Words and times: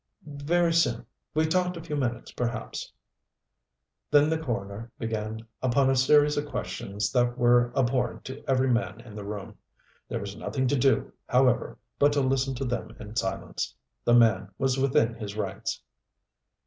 "Very 0.25 0.73
soon. 0.73 1.05
We 1.35 1.45
talked 1.45 1.77
a 1.77 1.83
few 1.83 1.95
minutes, 1.95 2.31
perhaps." 2.31 2.91
Then 4.09 4.31
the 4.31 4.37
coroner 4.39 4.91
began 4.97 5.45
upon 5.61 5.91
a 5.91 5.95
series 5.95 6.37
of 6.37 6.47
questions 6.49 7.11
that 7.11 7.37
were 7.37 7.71
abhorrent 7.77 8.25
to 8.25 8.43
every 8.49 8.67
man 8.71 9.01
in 9.01 9.15
the 9.15 9.23
room. 9.23 9.59
There 10.09 10.19
was 10.19 10.35
nothing 10.35 10.65
to 10.69 10.75
do, 10.75 11.13
however, 11.27 11.77
but 11.99 12.13
to 12.13 12.21
listen 12.21 12.55
to 12.55 12.65
them 12.65 12.95
in 12.99 13.15
silence. 13.15 13.75
The 14.03 14.15
man 14.15 14.49
was 14.57 14.79
within 14.79 15.13
his 15.13 15.35
rights. 15.37 15.83